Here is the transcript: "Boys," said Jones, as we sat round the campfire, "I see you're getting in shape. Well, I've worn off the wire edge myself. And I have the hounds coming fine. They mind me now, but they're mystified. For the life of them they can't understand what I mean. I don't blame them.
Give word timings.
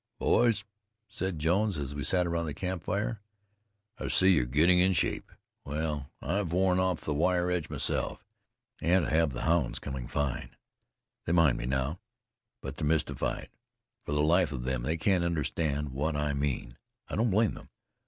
"Boys," 0.17 0.63
said 1.07 1.37
Jones, 1.37 1.77
as 1.77 1.93
we 1.93 2.03
sat 2.03 2.27
round 2.27 2.47
the 2.47 2.55
campfire, 2.55 3.21
"I 3.99 4.07
see 4.07 4.33
you're 4.33 4.47
getting 4.47 4.79
in 4.79 4.93
shape. 4.93 5.31
Well, 5.63 6.09
I've 6.23 6.51
worn 6.53 6.79
off 6.79 7.01
the 7.01 7.13
wire 7.13 7.51
edge 7.51 7.69
myself. 7.69 8.25
And 8.81 9.05
I 9.05 9.11
have 9.11 9.31
the 9.31 9.43
hounds 9.43 9.77
coming 9.77 10.07
fine. 10.07 10.55
They 11.25 11.33
mind 11.33 11.59
me 11.59 11.67
now, 11.67 11.99
but 12.63 12.77
they're 12.77 12.87
mystified. 12.87 13.49
For 14.03 14.13
the 14.13 14.23
life 14.23 14.51
of 14.51 14.63
them 14.63 14.81
they 14.81 14.97
can't 14.97 15.23
understand 15.23 15.89
what 15.89 16.15
I 16.15 16.33
mean. 16.33 16.79
I 17.07 17.15
don't 17.15 17.29
blame 17.29 17.53
them. 17.53 17.69